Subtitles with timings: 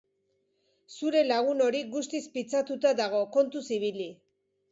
[0.93, 4.09] Zure lagun hori guztiz pitzatuta dago, kontuz ibili.